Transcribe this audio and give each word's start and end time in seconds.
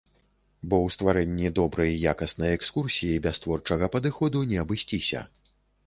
Бо 0.69 0.75
ў 0.85 0.87
стварэнні 0.95 1.51
добрай 1.59 1.93
якаснай 2.13 2.51
экскурсіі 2.59 3.23
без 3.29 3.35
творчага 3.47 3.85
падыходу 3.97 4.47
не 4.55 4.63
абысціся. 4.67 5.19